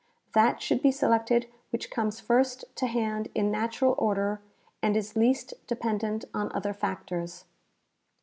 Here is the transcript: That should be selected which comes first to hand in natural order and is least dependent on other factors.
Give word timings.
That 0.33 0.63
should 0.63 0.81
be 0.81 0.91
selected 0.91 1.45
which 1.69 1.91
comes 1.91 2.19
first 2.19 2.63
to 2.77 2.87
hand 2.87 3.29
in 3.35 3.51
natural 3.51 3.93
order 3.99 4.41
and 4.81 4.97
is 4.97 5.15
least 5.15 5.53
dependent 5.67 6.25
on 6.33 6.51
other 6.53 6.73
factors. 6.73 7.45